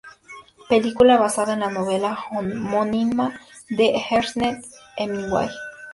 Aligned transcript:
Película 0.67 1.15
basada 1.19 1.53
en 1.53 1.59
la 1.59 1.69
novela 1.69 2.17
homónima 2.31 3.39
de 3.69 3.93
Ernest 4.09 4.73
Hemingway. 4.97 5.51